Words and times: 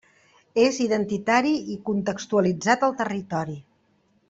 És 0.61 0.79
identitari 0.85 1.51
i 1.75 1.77
contextualitzat 1.91 2.89
al 2.89 2.97
territori. 3.03 3.57